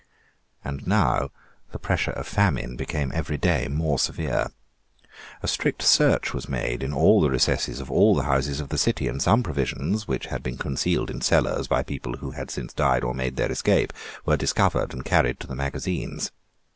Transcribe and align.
And 0.65 0.87
now 0.87 1.29
the 1.71 1.77
pressure 1.77 2.09
of 2.09 2.25
famine 2.25 2.75
became 2.75 3.11
every 3.13 3.37
day 3.37 3.67
more 3.67 3.99
severe. 3.99 4.47
A 5.43 5.47
strict 5.47 5.83
search 5.83 6.33
was 6.33 6.49
made 6.49 6.81
in 6.81 6.91
all 6.91 7.21
the 7.21 7.29
recesses 7.29 7.79
of 7.79 7.91
all 7.91 8.15
the 8.15 8.23
houses 8.23 8.59
of 8.59 8.69
the 8.69 8.79
city; 8.79 9.07
and 9.07 9.21
some 9.21 9.43
provisions, 9.43 10.07
which 10.07 10.25
had 10.25 10.41
been 10.41 10.57
concealed 10.57 11.11
in 11.11 11.21
cellars 11.21 11.67
by 11.67 11.83
people 11.83 12.17
who 12.17 12.31
had 12.31 12.49
since 12.49 12.73
died 12.73 13.03
or 13.03 13.13
made 13.13 13.35
their 13.35 13.51
escape, 13.51 13.93
were 14.25 14.35
discovered 14.35 14.91
and 14.91 15.05
carried 15.05 15.39
to 15.39 15.45
the 15.45 15.53
magazines. 15.53 16.31